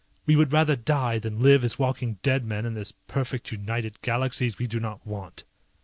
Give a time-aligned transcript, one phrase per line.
[0.25, 4.57] We would rather die than live as walking dead men in this perfect United Galaxies
[4.57, 5.43] we do not want."